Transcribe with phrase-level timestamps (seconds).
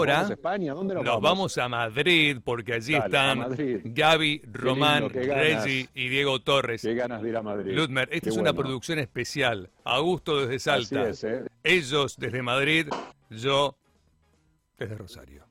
[0.00, 0.74] ahora ¿Vamos a España?
[0.74, 1.58] ¿Dónde nos, nos vamos?
[1.58, 3.82] a Madrid porque allí Dale, están.
[3.94, 5.08] Gaby, Román.
[5.10, 6.82] Reggie y Diego Torres.
[6.82, 7.72] Qué ganas de ir a Madrid.
[7.74, 9.70] Ludmer, esta Qué es una producción especial.
[9.84, 11.02] Augusto desde Salta.
[11.02, 11.44] Así es, ¿eh?
[11.62, 12.86] Ellos desde Madrid,
[13.30, 13.76] yo
[14.78, 15.44] desde Rosario.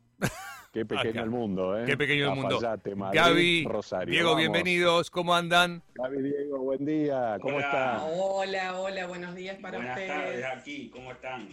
[0.74, 1.22] Qué pequeño Acá.
[1.22, 1.86] el mundo, ¿eh?
[1.86, 2.60] Qué pequeño el mundo.
[2.96, 4.12] Madrid, Gaby, Rosario.
[4.12, 4.40] Diego, Vamos.
[4.42, 5.10] bienvenidos.
[5.12, 5.82] ¿Cómo andan?
[5.96, 7.38] Gaby, Diego, buen día.
[7.42, 7.66] ¿Cómo Hola.
[7.66, 8.00] están?
[8.20, 10.16] Hola, hola, buenos días para Buenas ustedes.
[10.42, 11.50] tardes aquí, ¿cómo están?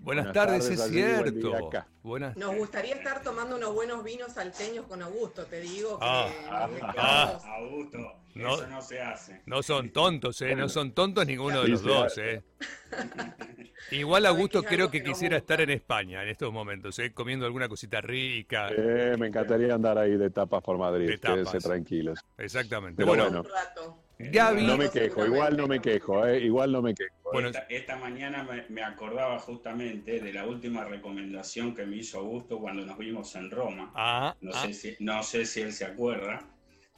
[0.00, 1.70] Buenas, Buenas tardes, tardes, es cierto.
[2.02, 6.28] Buenas Nos gustaría estar tomando unos buenos vinos salteños con Augusto, te digo que Ah,
[6.70, 7.98] nos ah, estamos- Augusto,
[8.36, 8.54] No.
[8.54, 9.40] eso no se hace.
[9.46, 10.54] No son tontos, ¿eh?
[10.54, 12.18] No son tontos ninguno de los dos.
[12.18, 12.42] ¿eh?
[13.90, 17.12] Igual Augusto creo que quisiera estar en España en estos momentos, ¿eh?
[17.12, 18.68] Comiendo alguna cosita rica.
[18.76, 21.08] Eh, me encantaría andar ahí de tapas por Madrid.
[21.08, 21.36] De tapas.
[21.50, 22.20] Quédense tranquilos.
[22.36, 22.96] Exactamente.
[23.04, 24.02] Pero bueno, rato.
[24.18, 26.38] Gaby, No me quejo, igual no me quejo, ¿eh?
[26.40, 27.14] Igual no me quejo.
[27.32, 32.18] Bueno, esta, esta mañana me, me acordaba justamente de la última recomendación que me hizo
[32.20, 33.92] Augusto cuando nos vimos en Roma.
[33.94, 36.42] ah, No, ah, sé, si, no sé si él se acuerda.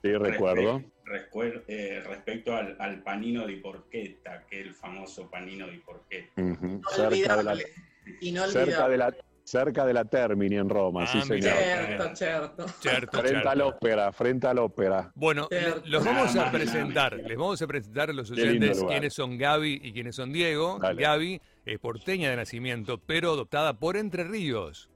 [0.02, 0.82] Sí, recuerdo.
[1.68, 6.40] Eh, respecto al, al panino di porchetta, que es el famoso panino di porchetta.
[6.40, 6.82] Ujú.
[6.90, 7.56] Cerca de la,
[8.52, 11.56] cerca de la, cerca de la Termini en Roma, Ah, sí, mira.
[11.56, 11.56] señor.
[11.56, 12.68] Cierto, cierto.
[12.80, 13.48] cierto, Frente cierto.
[13.50, 15.10] al ópera, frente al ópera.
[15.14, 15.82] Bueno, Cierto.
[15.86, 19.92] los vamos a presentar, les vamos a presentar a los oyentes quiénes son Gaby y
[19.94, 20.78] quiénes son Diego.
[20.78, 21.02] Dale.
[21.02, 24.90] Gaby es porteña de nacimiento, pero adoptada por Entre Ríos.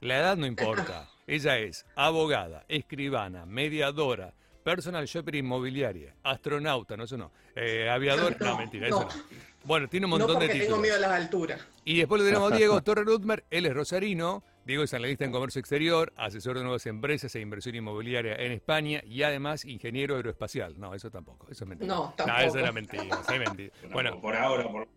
[0.00, 1.08] La edad no importa.
[1.28, 8.46] Ella es abogada, escribana, mediadora, personal shopper inmobiliaria, astronauta, no eso no, eh, aviador, no,
[8.46, 9.08] No, mentira, no.
[9.08, 9.24] eso no.
[9.64, 10.80] Bueno, tiene un No montón de porque tengo títulos.
[10.82, 11.60] miedo a las alturas.
[11.84, 15.32] Y después lo tenemos a Diego Torre Ludmer, él es rosarino, Diego es analista en
[15.32, 20.78] comercio exterior, asesor de nuevas empresas e inversión inmobiliaria en España y además ingeniero aeroespacial.
[20.80, 21.94] No, eso tampoco, eso es mentira.
[21.94, 22.40] No, tampoco.
[22.40, 23.72] eso era mentira, es mentira.
[23.82, 24.88] Bueno, Bueno, por ahora, por,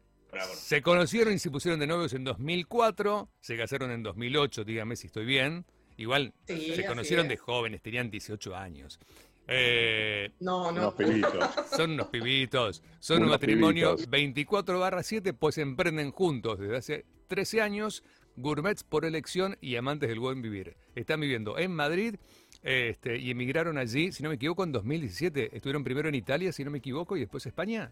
[0.56, 5.08] se conocieron y se pusieron de novios en 2004, se casaron en 2008, dígame si
[5.08, 5.66] estoy bien.
[5.98, 7.30] Igual Sí, se conocieron es.
[7.30, 9.00] de jóvenes, tenían 18 años.
[9.48, 10.96] Eh, No, Unos no.
[10.96, 11.50] pibitos.
[11.76, 14.10] son unos pibitos, son un Unos matrimonio pibitos.
[14.10, 18.04] 24 barra 7, pues emprenden juntos desde hace 13 años,
[18.38, 20.76] gourmets por elección y amantes del buen vivir.
[20.96, 22.16] Están viviendo en Madrid
[22.64, 25.56] este, y emigraron allí, si no me equivoco, en 2017.
[25.56, 27.92] Estuvieron primero en Italia, si no me equivoco, y después España.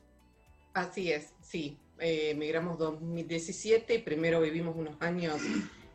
[0.74, 1.78] Así es, sí.
[2.00, 5.38] Eh, emigramos 2017, primero vivimos unos años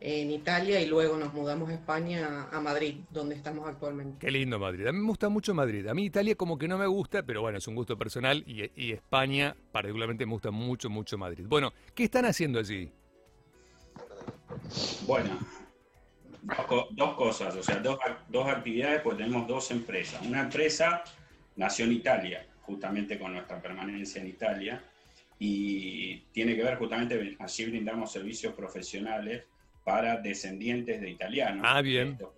[0.01, 4.19] en Italia y luego nos mudamos a España, a Madrid, donde estamos actualmente.
[4.25, 4.87] Qué lindo Madrid.
[4.87, 5.87] A mí me gusta mucho Madrid.
[5.89, 8.71] A mí Italia como que no me gusta, pero bueno, es un gusto personal y,
[8.77, 11.45] y España particularmente me gusta mucho, mucho Madrid.
[11.49, 12.91] Bueno, ¿qué están haciendo allí?
[15.07, 15.39] Bueno,
[16.43, 17.99] dos, co- dos cosas, o sea, dos,
[18.29, 20.25] dos actividades, pues tenemos dos empresas.
[20.25, 21.03] Una empresa
[21.57, 24.85] nació en Italia, justamente con nuestra permanencia en Italia,
[25.41, 29.45] y tiene que ver justamente, allí brindamos servicios profesionales
[29.85, 31.65] para descendientes de italianos.
[31.67, 32.13] Ah, bien.
[32.13, 32.35] Esto,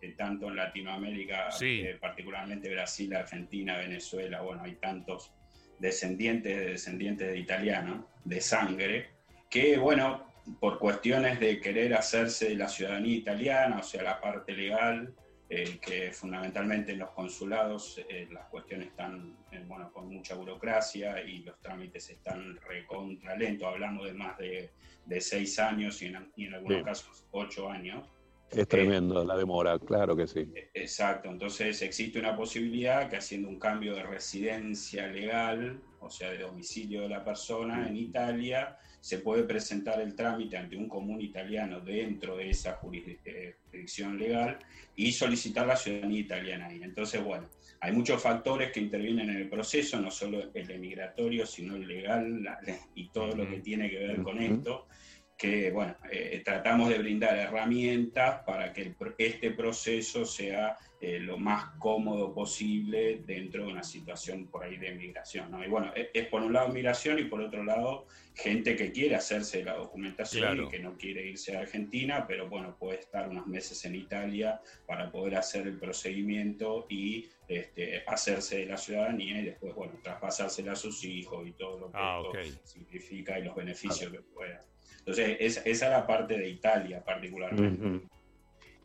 [0.00, 1.80] eh, tanto en Latinoamérica, Sí.
[1.80, 5.32] eh, particularmente Brasil, Argentina, Venezuela, bueno, hay tantos
[5.78, 9.08] descendientes de descendientes de italianos, de sangre,
[9.48, 10.26] que bueno,
[10.60, 15.14] por cuestiones de querer hacerse de la ciudadanía italiana, o sea, la parte legal,
[15.50, 21.22] eh, que fundamentalmente en los consulados eh, las cuestiones están, eh, bueno, con mucha burocracia
[21.22, 24.70] y los trámites están recontra lentos, hablamos de más de,
[25.06, 26.84] de seis años y en, y en algunos Sí.
[26.84, 28.06] casos ocho años.
[28.50, 30.40] Es tremendo la demora, claro que sí.
[30.54, 36.30] Eh, Exacto, entonces existe una posibilidad que haciendo un cambio de residencia legal, o sea,
[36.30, 41.20] de domicilio de la persona en Italia, se puede presentar el trámite ante un común
[41.20, 44.58] italiano dentro de esa eh, jurisdicción legal
[44.96, 46.80] y solicitar la ciudadanía italiana ahí.
[46.82, 47.48] Entonces, bueno,
[47.80, 52.58] hay muchos factores que intervienen en el proceso, no solo el emigratorio, sino el legal
[52.94, 54.88] y todo lo que tiene que ver con esto
[55.38, 61.38] que bueno, eh, tratamos de brindar herramientas para que el este proceso sea eh, lo
[61.38, 65.48] más cómodo posible dentro de una situación por ahí de migración.
[65.52, 65.64] ¿no?
[65.64, 69.14] Y bueno, es, es por un lado migración y por otro lado gente que quiere
[69.14, 70.64] hacerse la documentación Claro.
[70.64, 74.60] y que no quiere irse a Argentina, pero bueno, puede estar unos meses en Italia
[74.86, 80.72] para poder hacer el procedimiento y este, hacerse de la ciudadanía y después, bueno, traspasársela
[80.72, 84.64] a sus hijos y todo lo que Ah, esto significa y los beneficios que pueda.
[85.08, 88.06] Entonces, esa, esa es la parte de Italia particularmente.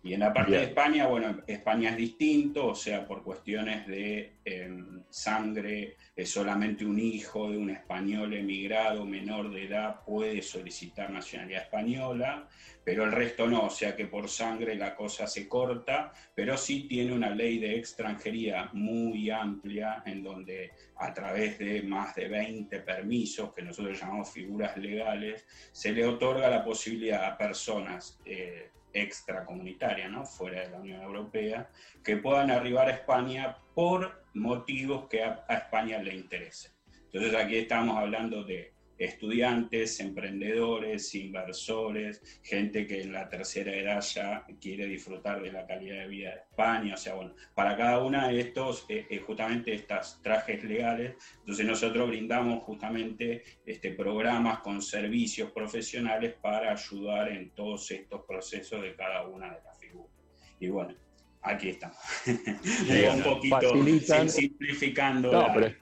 [0.03, 0.63] Y en la parte de.
[0.63, 4.69] España, bueno, España es distinto, o sea, por cuestiones de eh,
[5.09, 11.63] sangre, eh, solamente un hijo de un español emigrado menor de edad puede solicitar nacionalidad
[11.63, 12.49] española,
[12.83, 16.85] pero el resto no, o sea que por sangre la cosa se corta, pero sí
[16.87, 22.77] tiene una ley de extranjería muy amplia en donde a través de más de 20
[22.79, 30.07] permisos, que nosotros llamamos figuras legales, se le otorga la posibilidad a personas eh, extracomunitaria,
[30.07, 30.25] ¿no?
[30.25, 31.69] fuera de la Unión Europea,
[32.03, 36.71] que puedan arribar a España por motivos que a, a España le interesen.
[37.11, 38.72] Entonces aquí estamos hablando de
[39.05, 45.99] estudiantes, emprendedores, inversores, gente que en la tercera edad ya quiere disfrutar de la calidad
[45.99, 46.93] de vida de España.
[46.93, 51.65] O sea, bueno, para cada una de estos, eh, eh, justamente estas trajes legales, entonces
[51.65, 58.95] nosotros brindamos justamente este, programas con servicios profesionales para ayudar en todos estos procesos de
[58.95, 60.11] cada una de las figuras.
[60.59, 60.95] Y bueno,
[61.41, 61.97] aquí estamos.
[62.25, 65.31] un poquito Facilitan- simplificando.
[65.31, 65.75] No, la- pero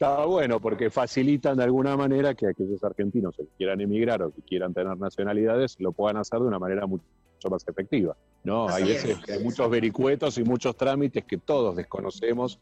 [0.00, 4.40] está bueno porque facilitan de alguna manera que aquellos argentinos que quieran emigrar o que
[4.40, 7.04] quieran tener nacionalidades lo puedan hacer de una manera mucho
[7.50, 8.16] más efectiva.
[8.42, 8.66] ¿no?
[8.66, 9.04] Así hay es.
[9.04, 12.58] veces que hay muchos vericuetos y muchos trámites que todos desconocemos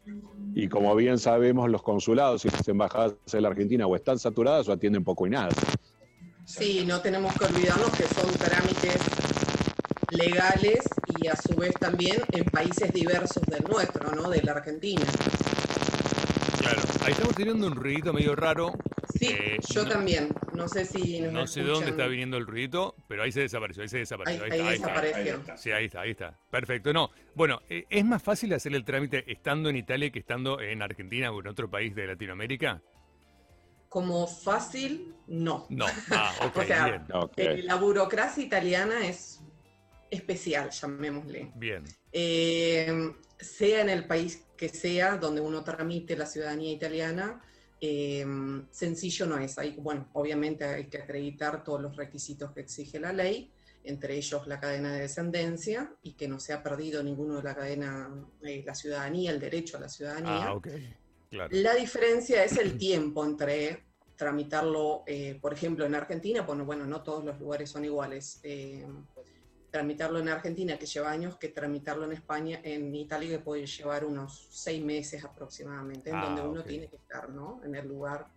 [0.53, 4.67] y como bien sabemos los consulados y las embajadas de la Argentina o están saturadas
[4.67, 5.51] o atienden poco y nada.
[6.43, 8.99] Sí, no tenemos que olvidarnos que son trámites
[10.11, 10.81] legales
[11.21, 14.29] y a su vez también en países diversos del nuestro, ¿no?
[14.29, 15.05] De la Argentina.
[16.69, 16.87] Claro.
[17.03, 18.73] Ahí estamos teniendo un ruidito medio raro.
[19.17, 20.29] Sí, Eh, yo no- también.
[20.53, 23.41] No sé si nos No sé de dónde está viniendo el ruidito, pero ahí se
[23.41, 24.43] desapareció, ahí se desapareció.
[24.43, 25.17] Ahí- Ahí, ahí está, ahí está.
[25.19, 25.33] desapareció.
[25.33, 25.57] ahí está.
[25.57, 26.39] Sí, ahí está, ahí está.
[26.51, 26.93] Perfecto.
[26.93, 30.81] No, bueno, eh, ¿es más fácil hacer el trámite estando en Italia que estando en
[30.81, 32.81] Argentina o en otro país de Latinoamérica?
[33.87, 35.65] Como fácil, no.
[35.69, 35.85] No.
[36.11, 37.03] Ah, ok, O sea, bien.
[37.37, 39.41] Eh, la burocracia italiana es
[40.11, 41.51] especial, llamémosle.
[41.55, 41.83] Bien.
[42.11, 47.41] Eh, sea en el país que sea donde uno tramite la ciudadanía italiana,
[47.79, 48.25] eh,
[48.71, 49.57] sencillo no es.
[49.57, 53.51] Hay, bueno, obviamente hay que acreditar todos los requisitos que exige la ley,
[53.83, 57.55] entre ellos la cadena de descendencia y que no se ha perdido ninguno de la
[57.55, 58.09] cadena,
[58.43, 60.49] eh, la ciudadanía, el derecho a la ciudadanía.
[60.49, 60.59] Ah.
[61.29, 61.49] Claro.
[61.55, 67.03] La diferencia es el tiempo entre tramitarlo, eh, por ejemplo, en Argentina, bueno, bueno, no
[67.03, 68.41] todos los lugares son iguales.
[69.71, 74.05] Tramitarlo en Argentina, que lleva años, que tramitarlo en España, en Italia, que puede llevar
[74.05, 77.61] unos seis meses aproximadamente, en Ah, donde uno tiene que estar, ¿no?
[77.63, 78.27] En el lugar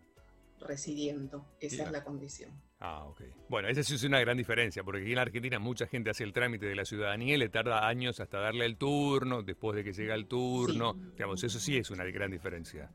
[0.60, 1.46] residiendo.
[1.60, 2.50] Esa es la condición.
[2.80, 3.22] Ah, ok.
[3.48, 6.32] Bueno, esa sí es una gran diferencia, porque aquí en Argentina mucha gente hace el
[6.32, 9.92] trámite de la ciudadanía y le tarda años hasta darle el turno, después de que
[9.92, 10.94] llega el turno.
[10.94, 12.90] Digamos, eso sí es una gran diferencia.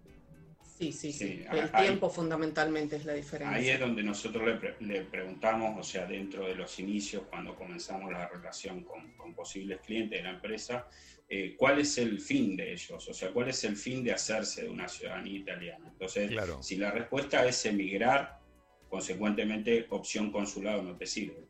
[0.78, 1.28] Sí, sí, sí.
[1.28, 3.56] Sí, El ahí- tiempo fundamentalmente es la diferencia.
[3.58, 7.56] Ahí es donde nosotros le, pre- le preguntamos, o sea, dentro de los inicios, cuando
[7.56, 10.88] comenzamos la relación con, con posibles clientes de la empresa,
[11.28, 13.10] eh, ¿cuál es el fin de ellos?
[13.10, 15.88] O sea, ¿cuál es el fin de hacerse de una ciudadanía italiana?
[15.92, 16.62] Entonces, Claro.
[16.62, 18.40] si la respuesta es emigrar,
[18.88, 21.48] consecuentemente, opción consulado no te sirve.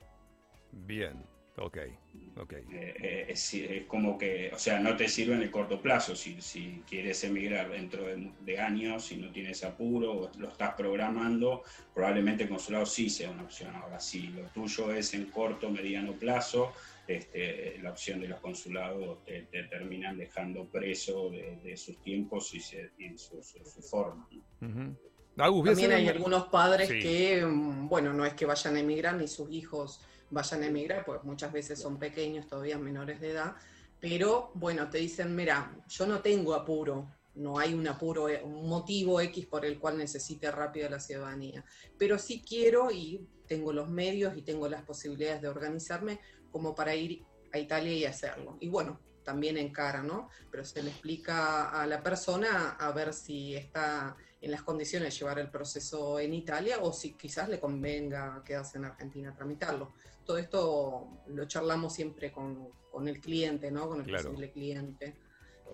[0.71, 1.21] Bien.
[1.57, 1.77] Ok.
[2.37, 2.53] Ok.
[2.53, 6.15] Eh, eh, es, es como que, o sea, no te sirve en el corto plazo.
[6.15, 10.75] Si, si quieres emigrar dentro de, de años, si no tienes apuro o lo estás
[10.75, 11.63] programando,
[11.95, 13.75] probablemente el consulado sí sea una opción.
[13.75, 16.73] Ahora, si lo tuyo es en corto, mediano plazo,
[17.07, 22.53] este, la opción de los consulados te, te terminan dejando preso de, de sus tiempos
[22.53, 24.27] y, se- y su, su- su forma.
[24.61, 24.67] ¿no?
[24.67, 24.95] Ujú.
[25.37, 26.99] Agus, voy a También hay algunos padres Sí.
[26.99, 31.05] que, mm, bueno, no es que vayan a emigrar ni sus hijos vayan a emigrar,
[31.05, 33.55] porque muchas veces son pequeños, todavía menores de edad,
[33.99, 38.67] pero bueno, te dicen, mira, yo no tengo apuro, no hay un apuro, eh, un
[38.67, 41.63] motivo X por el cual necesite rápido la ciudadanía,
[41.97, 46.19] pero sí quiero y tengo los medios y tengo las posibilidades de organizarme
[46.51, 47.23] como para ir
[47.53, 48.57] a Italia y hacerlo.
[48.59, 50.29] Y bueno, también en cara, ¿no?
[50.49, 55.19] Pero se le explica a la persona a ver si está en las condiciones de
[55.19, 59.93] llevar el proceso en Italia o si quizás le convenga quedarse en Argentina a tramitarlo.
[60.27, 63.87] Todo esto lo charlamos siempre con, con el cliente, ¿no?
[63.87, 64.25] Con el Claro.
[64.29, 65.17] posible cliente.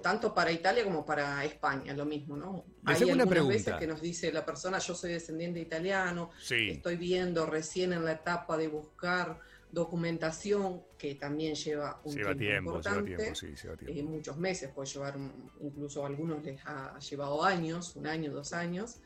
[0.01, 2.65] Tanto para Italia como para España, lo mismo, ¿no?
[2.86, 6.69] Les Hay algunas veces que nos dice la persona, yo soy descendiente italiano, Sí.
[6.69, 9.39] estoy viendo recién en la etapa de buscar
[9.72, 14.00] documentación, que también lleva un Lleva tiempo, tiempo, lleva importante tiempo, sí, lleva tiempo.
[14.00, 15.17] eh, muchos meses, puede llevar,
[15.62, 19.00] incluso a algunos les ha llevado años, un año, dos años,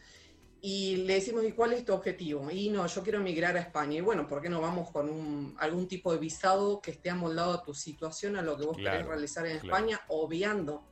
[0.69, 2.51] y le decimos, ¿y cuál es tu objetivo?
[2.51, 4.00] Y no, yo quiero emigrar a España.
[4.00, 7.53] Y bueno, ¿por qué no vamos con un- algún tipo de visado que esté amoldado
[7.53, 9.65] a tu situación, a lo que vos Claro, querés realizar en claro.
[9.77, 10.89] España, obviando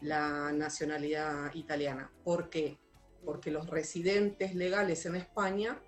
[0.00, 2.12] la nacionalidad italiana?
[2.22, 2.78] ¿Por qué?
[3.24, 5.82] Porque los residentes legales en España,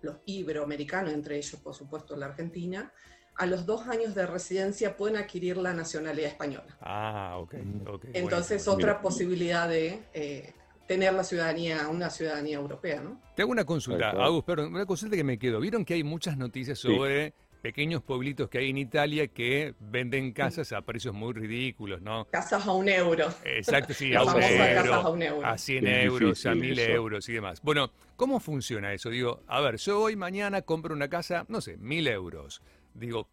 [0.00, 2.92] los iberoamericanos, entre ellos, por supuesto, la Argentina,
[3.36, 6.78] a los dos años de residencia pueden adquirir la nacionalidad española.
[6.80, 7.54] Ah, ok.
[7.88, 9.02] ok, Entonces, otra Mira.
[9.02, 10.54] posibilidad de eh,
[10.86, 13.20] tener la ciudadanía, una ciudadanía europea, ¿no?
[13.34, 14.10] Te hago una consulta.
[14.10, 15.60] Agus, perdón, una consulta que me quedo.
[15.60, 20.72] Vieron que hay muchas noticias sobre pequeños pueblitos que hay en Italia que venden casas
[20.72, 22.26] a precios muy ridículos, ¿no?
[22.26, 23.28] Casas a un euro.
[23.44, 25.46] Exacto, sí, a un famosas casas a euro, un euro.
[25.46, 26.90] a 100 Es euros, a difícil 1000 eso.
[26.92, 27.62] euros y demás.
[27.62, 29.08] Bueno, ¿cómo funciona eso?
[29.08, 32.60] Digo, a ver, yo hoy mañana compro una casa, no sé, 1000 euros.
[32.92, 33.28] Digo,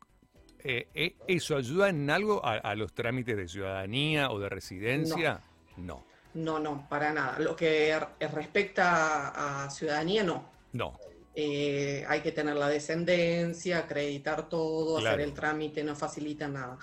[0.63, 5.41] eh, eh, ¿eso ayuda en algo a, a los trámites de ciudadanía o de residencia?
[5.75, 5.96] No.
[5.96, 7.40] No, no, para nada.
[7.40, 10.50] Lo que r- respecta a, a ciudadanía, no.
[10.74, 10.98] No.
[11.36, 15.16] Eh, hay que tener la descendencia, acreditar todo, Claro.
[15.16, 16.78] hacer el trámite, no facilita nada.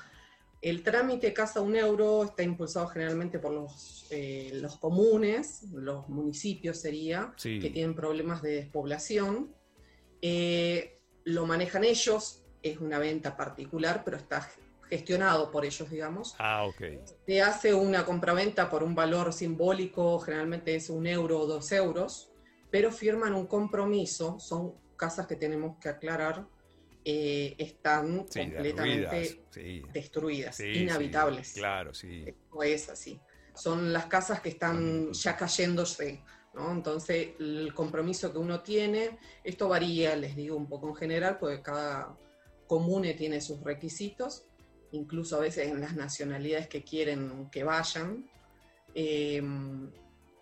[0.61, 6.79] El trámite Casa Un Euro está impulsado generalmente por los, eh, los comunes, los municipios
[6.81, 7.61] sería, Sí.
[7.61, 9.55] que tienen problemas de despoblación.
[10.21, 14.49] Eh, lo manejan ellos, es una venta particular, pero está
[14.89, 16.35] gestionado por ellos, digamos.
[16.39, 16.83] Ah, ok.
[17.27, 22.31] Se hace una compraventa por un valor simbólico, generalmente es un euro o dos euros,
[22.71, 26.47] pero firman un compromiso, son casas que tenemos que aclarar,
[27.05, 29.83] eh, están Sí, completamente sí.
[29.93, 31.53] destruidas, Sí, inhabitables.
[31.53, 32.25] claro, sí.
[32.53, 33.21] No es así.
[33.55, 36.23] Son las casas que están ya cayéndose.
[36.55, 36.73] ¿no?
[36.73, 41.63] Entonces, el compromiso que uno tiene, esto varía, les digo un poco en general, porque
[41.63, 42.17] cada
[42.67, 44.45] comune tiene sus requisitos,
[44.93, 48.29] incluso a veces en las nacionalidades que quieren que vayan.
[48.95, 49.43] Eh,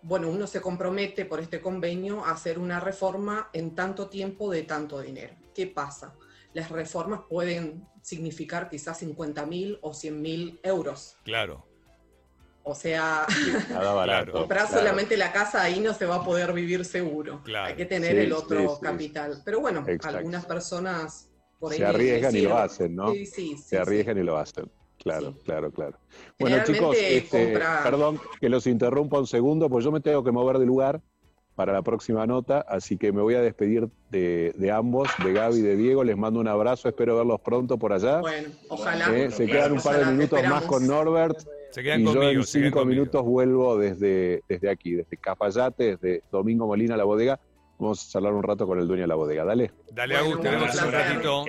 [0.01, 4.63] bueno, uno se compromete por este convenio a hacer una reforma en tanto tiempo de
[4.63, 5.33] tanto dinero.
[5.53, 6.13] ¿Qué pasa?
[6.53, 11.17] Las reformas pueden significar quizás 50 mil o 100 mil euros.
[11.23, 11.65] Claro.
[12.63, 13.25] O sea,
[13.73, 14.31] barato.
[14.33, 14.79] comprar claro.
[14.83, 17.41] solamente la casa ahí no se va a poder vivir seguro.
[17.43, 17.67] Claro.
[17.67, 18.81] Hay que tener Sí, el otro sí.
[18.81, 19.41] capital.
[19.43, 20.17] Pero bueno, Exacto.
[20.17, 23.11] algunas personas por ahí Se arriesgan y lo hacen, ¿no?
[23.13, 24.69] Sí, sí, sí, Se arriesgan y lo hacen.
[24.97, 25.39] Claro, Sí.
[25.45, 25.97] claro, claro.
[26.39, 30.31] Bueno, chicos, este, compra- perdón que los interrumpa un segundo, pues yo me tengo que
[30.31, 31.01] mover de lugar
[31.55, 35.57] para la próxima nota, así que me voy a despedir de, de ambos, de Gaby
[35.59, 36.03] y de Diego.
[36.03, 38.19] Les mando un abrazo, espero verlos pronto por allá.
[38.19, 39.15] Bueno, ojalá.
[39.17, 41.39] Eh, se quedan un par de minutos más con Norbert
[41.71, 42.31] Se quedan y yo conmigo.
[42.31, 47.05] en se quedan cinco minutos vuelvo desde, desde aquí, desde Cafayate, desde Domingo Molina, la
[47.05, 47.39] bodega.
[47.79, 49.45] Vamos a charlar un rato con el dueño de la bodega.
[49.45, 49.71] Dale.
[49.91, 51.45] Dale, Bueno, Agus, te vemos en un ratito.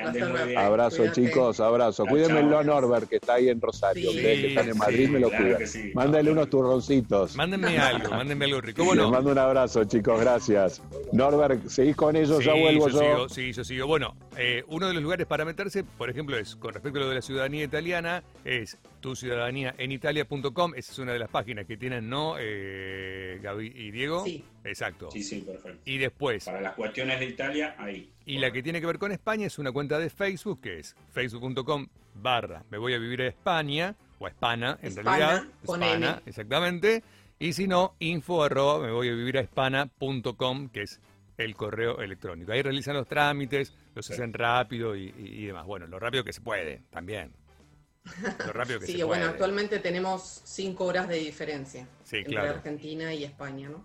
[0.59, 1.23] Abrazo, Cuídate.
[1.25, 2.05] chicos, abrazo.
[2.05, 4.11] Chao, Cuídenmelo a Norbert, que está ahí en Rosario.
[4.11, 5.67] Sí, que están en Madrid sí, me lo claro cuidan.
[5.67, 5.91] sí.
[5.95, 7.35] Mándale unos turroncitos.
[7.37, 8.95] Mándenme algo, mándenme algo rico.
[8.95, 10.83] Les mando un abrazo, chicos, gracias.
[11.13, 13.01] Norbert, seguís con ellos, ya sí, vuelvo yo yo.
[13.01, 13.87] sigo, sí, yo sigo.
[13.87, 17.09] Bueno, eh, uno de los lugares para meterse, por ejemplo, es con respecto a lo
[17.09, 20.73] de la ciudadanía italiana, es tu ciudadanía en italia.com.
[20.77, 24.25] Esa es una de las páginas que tienen, ¿no, eh, Gaby y Diego?
[24.25, 24.45] Sí.
[24.65, 25.11] Exacto.
[25.11, 25.81] Sí, sí, perfecto.
[25.85, 28.11] Y después, Para las cuestiones de Italia, ahí.
[28.27, 30.95] y la que tiene que ver con España es una cuenta de Facebook, que es
[31.13, 35.45] facebook.com barra me voy a vivir a España, o a Hispana, en Hispana, realidad.
[35.65, 36.23] con Hispana, N.
[36.27, 37.03] exactamente.
[37.39, 41.01] Y si no, info arroba me voy a vivir a hispana.com, que es
[41.37, 42.51] el correo electrónico.
[42.51, 45.65] Ahí realizan los trámites, los hacen rápido y, y- y demás.
[45.67, 47.31] Bueno, lo rápido que se puede, también.
[48.47, 49.33] Lo rápido que Sí, se bueno, puede.
[49.33, 52.51] actualmente tenemos cinco horas de diferencia Sí, entre claro.
[52.51, 53.85] Argentina y España, ¿no?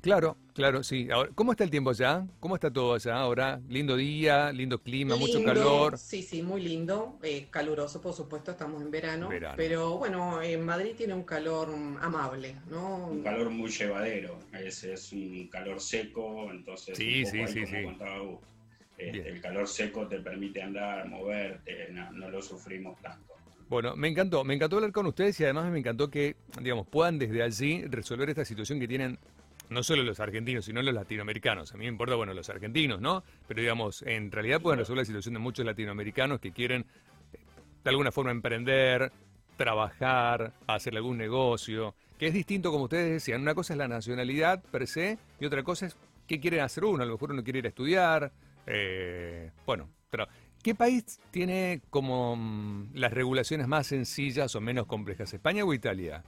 [0.00, 1.08] Claro, claro, sí.
[1.10, 2.24] Ahora, ¿Cómo está el tiempo allá?
[2.40, 3.60] ¿Cómo está todo allá ahora?
[3.68, 5.98] Lindo día, lindo clima, mucho calor.
[5.98, 7.18] Sí, sí, muy lindo.
[7.22, 9.54] eh, caluroso, por supuesto, estamos en verano, Verano.
[9.58, 11.68] Pero bueno, en Madrid tiene un calor
[12.00, 13.08] amable, ¿no?
[13.08, 14.38] Un calor muy llevadero.
[14.54, 16.96] Es, es un calor seco, entonces.
[16.96, 18.38] Sí, sí, ahí sí, como sí.
[18.96, 23.34] Este, el calor seco te permite andar, moverte, no, no lo sufrimos tanto.
[23.70, 27.20] Bueno, me encantó, me encantó hablar con ustedes y además me encantó que, digamos, puedan
[27.20, 29.16] desde allí resolver esta situación que tienen
[29.68, 31.72] no solo los argentinos, sino los latinoamericanos.
[31.72, 33.22] A mí me importa, bueno, los argentinos, ¿no?
[33.46, 36.84] Pero digamos, en realidad pueden resolver la situación de muchos latinoamericanos que quieren
[37.32, 37.38] eh,
[37.84, 39.12] de alguna forma emprender,
[39.56, 43.40] trabajar, hacer algún negocio, que es distinto, como ustedes decían.
[43.40, 45.96] Una cosa es la nacionalidad per se y otra cosa es
[46.26, 47.04] qué quieren hacer uno.
[47.04, 48.32] A lo mejor uno quiere ir a estudiar,
[48.66, 49.88] eh, bueno,
[50.62, 55.32] ¿qué país tiene como mm, las regulaciones más sencillas o menos complejas?
[55.32, 56.22] ¿España o Italia?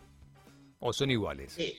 [0.80, 1.58] ¿O son iguales?
[1.58, 1.76] Eh,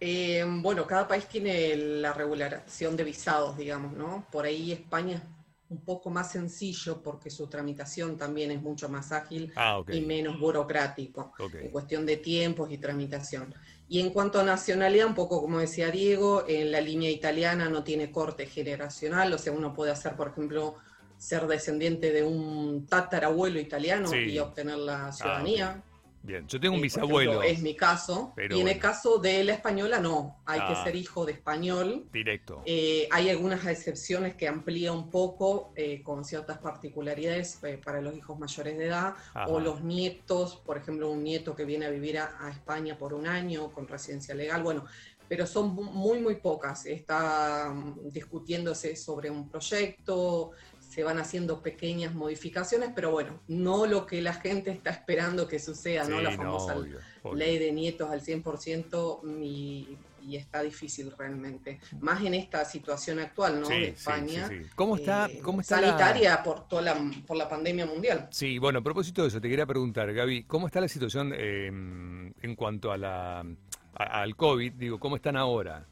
[0.00, 4.26] eh, bueno, cada país tiene la regulación de visados, digamos, ¿no?
[4.32, 5.22] Por ahí España es
[5.68, 10.40] un poco más sencillo porque su tramitación también es mucho más ágil Ah, y menos
[10.40, 13.54] burocrático en cuestión de tiempos y tramitación.
[13.88, 17.84] Y en cuanto a nacionalidad, un poco como decía Diego, en la línea italiana no
[17.84, 20.76] tiene corte generacional, o sea, uno puede hacer, por ejemplo,
[21.20, 24.16] ser descendiente de un tatarabuelo italiano Sí.
[24.16, 25.82] y obtener la ciudadanía.
[26.22, 28.32] Bien, yo tengo un Eh, bisabuelo ejemplo, es mi caso.
[28.36, 30.38] Pero y en el caso de la española, no.
[30.46, 30.68] Hay Ah.
[30.68, 32.06] que ser hijo de español.
[32.12, 32.62] directo.
[32.66, 38.14] Eh, hay algunas excepciones que amplía un poco eh, con ciertas particularidades eh, para los
[38.16, 39.46] hijos mayores de edad Ajá.
[39.48, 43.12] o los nietos, por ejemplo, un nieto que viene a vivir a, a España por
[43.14, 44.62] un año con residencia legal.
[44.62, 44.84] Bueno,
[45.26, 46.84] pero son mu- muy, muy pocas.
[46.86, 50.50] Está mm, discutiéndose sobre un proyecto,
[50.90, 55.58] se van haciendo pequeñas modificaciones, pero bueno, no lo que la gente está esperando que
[55.60, 56.20] suceda, ¿no?
[56.20, 57.34] La no, famosa obvio, obvio.
[57.38, 61.80] ley de nietos al 100% y, y y está difícil realmente.
[61.98, 63.66] Más en esta situación actual, ¿no?
[63.66, 64.46] Sí, de España.
[64.48, 64.70] sí, sí.
[64.76, 68.28] ¿Cómo está, eh, cómo está la- sanitaria por toda la, por la pandemia mundial.
[68.30, 71.68] Sí, bueno, a propósito de eso, te quería preguntar, Gaby, ¿cómo está la situación eh,
[71.68, 74.72] en cuanto a la, a- al COVID?
[74.74, 75.86] Digo, ¿cómo están ahora?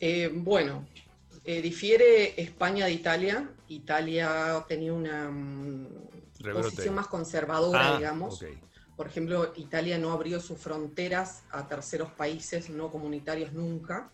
[0.00, 0.86] Eh, bueno,
[1.44, 3.48] eh, difiere España de Italia.
[3.68, 5.86] Italia tenía una mm,
[6.52, 8.44] posición más conservadora, Ah, digamos.
[8.96, 14.10] Por ejemplo, Italia no abrió sus fronteras a terceros países no comunitarios nunca.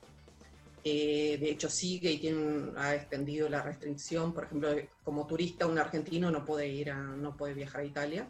[0.84, 4.32] Eh, de hecho, sigue y tiene ha extendido la restricción.
[4.32, 4.70] Por ejemplo,
[5.02, 8.28] como turista, un argentino no puede ir a, no puede viajar a Italia.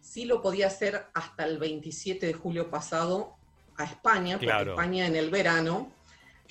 [0.00, 3.34] Sí lo podía hacer hasta el 27 de julio pasado
[3.76, 4.70] a España, porque Claro.
[4.72, 5.90] España en el verano,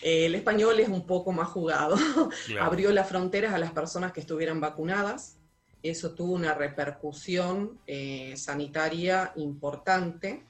[0.02, 1.96] el español es un poco más jugado.
[2.46, 2.66] Claro.
[2.66, 5.38] Abrió las fronteras a las personas que estuvieran vacunadas.
[5.84, 10.44] Eso tuvo una repercusión eh, sanitaria importante.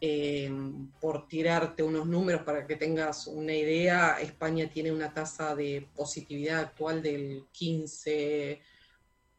[0.00, 0.52] Eh,
[1.00, 6.60] por tirarte unos números para que tengas una idea, España tiene una tasa de positividad
[6.60, 8.60] actual del 15,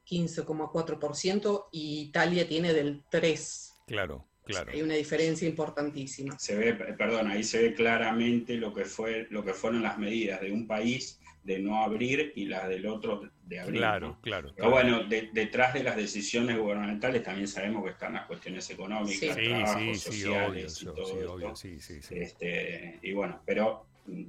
[0.10, 3.74] 15,4% y Italia tiene del 3%.
[3.86, 4.72] Claro, claro.
[4.74, 6.38] Hay una diferencia importantísima.
[6.40, 10.42] Se ve, perdón, ahí se ve claramente lo que fue, lo que fueron las medidas
[10.42, 13.78] de un país de no abrir y las del otro de abrir.
[13.80, 14.22] Claro, ¿no?
[14.22, 14.52] claro.
[14.56, 14.72] Pero claro.
[14.72, 19.44] bueno, de- detrás de las decisiones gubernamentales también sabemos que están las cuestiones económicas, Sí,
[19.46, 21.34] trabajos sí, sí, sociales obvio, y sí, todo sí, esto.
[21.34, 22.16] obvio, sí, sí, sí.
[22.18, 24.24] Este, y bueno, pero mm,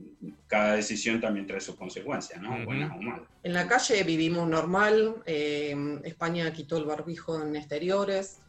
[0.47, 2.55] cada decisión también trae sus consecuencias, ¿no?
[2.55, 2.65] Ujú.
[2.67, 3.27] Buenas o malas.
[3.43, 8.43] En la calle vivimos normal, eh, España quitó el barbijo en exteriores,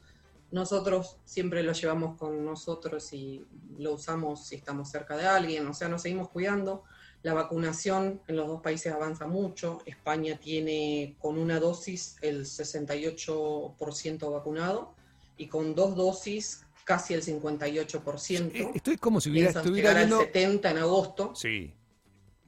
[0.52, 3.46] nosotros siempre lo llevamos con nosotros y
[3.78, 6.84] lo usamos si estamos cerca de alguien, o sea, nos seguimos cuidando.
[7.24, 14.32] La vacunación en los dos países avanza mucho, España tiene con una dosis el 68%
[14.32, 14.94] vacunado
[15.36, 18.52] y con dos dosis casi el 58%.
[18.54, 20.20] Eh, Estoy como si hubiera, estuviera al viendo...
[20.20, 21.36] 70 en agosto.
[21.36, 21.74] Sí.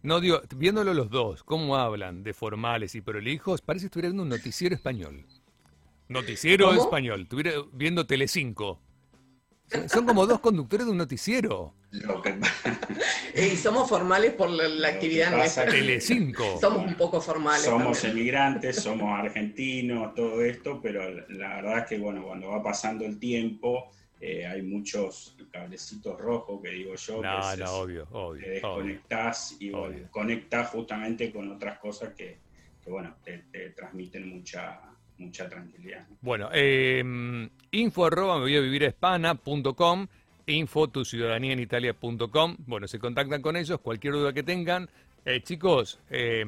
[0.02, 4.24] No, digo, viéndolo los dos, cómo hablan de formales y prolijos, parece que estuviera viendo
[4.24, 5.26] un noticiero español.
[6.10, 6.82] Noticiero ¿Cómo?
[6.84, 8.82] español, estuviera viendo Telecinco.
[9.88, 11.76] Son- como dos conductores de un noticiero.
[11.92, 12.36] Lo que,
[13.36, 15.66] Y somos formales por la, la actividad nuestra.
[15.66, 16.60] que- Telecinco.
[16.60, 17.62] Somos un poco formales.
[17.64, 18.18] somos también.
[18.18, 23.20] emigrantes, somos argentinos, todo esto, pero la verdad es que bueno, cuando va pasando el
[23.20, 28.20] tiempo, eh, hay muchos cablecitos rojos que digo yo, No, que no, obvio, te obvio,
[28.20, 28.50] obvio.
[28.50, 30.08] desconectás y bueno, Obvio.
[30.10, 32.40] conectás justamente con otras cosas que,
[32.84, 34.80] que, bueno, te, te transmiten mucha,
[35.20, 36.08] mucha tranquilidad.
[36.10, 36.18] ¿no?
[36.22, 37.04] Bueno, eh,
[37.72, 40.08] info arroba me voy a vivir hispana.com,
[40.48, 42.56] info tu ciudadanía en italia.com.
[42.66, 44.90] Bueno, se contactan con ellos, cualquier duda que tengan.
[45.26, 46.46] Eh, chicos, eh,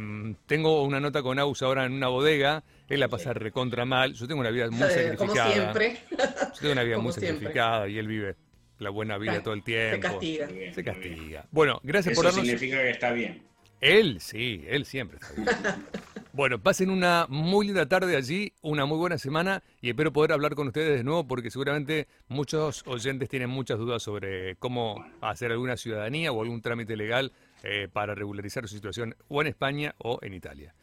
[0.47, 4.27] tengo una nota con Aus ahora en una bodega, él la pasa recontra mal, yo
[4.27, 5.53] tengo una vida muy Eh, Como sacrificada.
[5.53, 7.33] siempre, Yo tengo una vida como muy siempre.
[7.33, 8.35] sacrificada y él vive
[8.79, 10.07] la buena vida Claro, todo el se tiempo.
[10.07, 10.47] castiga.
[10.47, 11.13] Bien, Se muy bien.
[11.13, 11.45] castiga.
[11.51, 12.49] Bueno, gracias por Eso darnos...
[12.49, 13.43] significa que está bien.
[13.81, 15.47] Él, sí, él siempre está bien.
[16.33, 20.55] Bueno, pasen una muy linda tarde allí, una muy buena semana y espero poder hablar
[20.55, 25.75] con ustedes de nuevo porque seguramente muchos oyentes tienen muchas dudas sobre cómo hacer alguna
[25.75, 30.33] ciudadanía o algún trámite legal eh, para regularizar su situación o en España o en
[30.33, 30.73] Italia.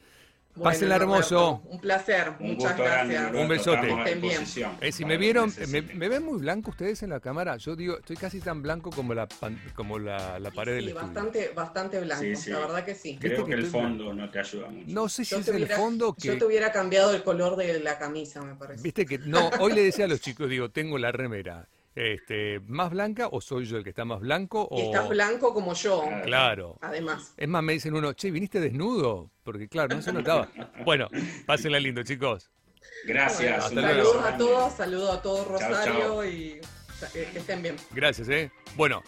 [0.59, 1.63] Bueno, Pásenla hermoso.
[1.67, 3.41] Un placer, Un muchas grande, gracias.
[3.43, 3.91] Un besote.
[3.93, 4.45] Estén bien.
[4.81, 7.57] Eh, si me vieron, me, me ven muy blanco ustedes en la cámara.
[7.59, 10.91] Yo digo, estoy casi tan blanco como la, pan- como la, la pared del Sí,
[10.91, 11.07] estudio.
[11.07, 12.51] bastante, bastante blanco, Sí, sí.
[12.51, 13.11] la verdad que sí.
[13.13, 14.85] ¿Viste Creo que que el fondo no te ayuda mucho.
[14.89, 16.27] No sé si Yo es el fondo que...
[16.27, 18.83] Yo te hubiera cambiado el color de la camisa, me parece.
[18.83, 22.91] Viste que no, hoy le decía a los chicos, digo, tengo la remera este, más
[22.91, 26.05] blanca o soy yo el que está más blanco Y o estás blanco como yo,
[26.23, 26.79] Claro.
[26.81, 27.35] además.
[27.37, 29.31] Es más, me dicen uno, che, ¿viniste desnudo?
[29.43, 30.49] Porque claro, no se notaba.
[30.85, 31.09] Bueno,
[31.45, 32.51] pásenla lindo, chicos.
[33.05, 33.71] Gracias.
[33.71, 36.61] Saludos a todos, saludos a todo Chao, Rosario y
[37.13, 37.77] que estén bien.
[37.91, 38.51] Gracias, ¿eh?
[38.77, 39.03] Bueno,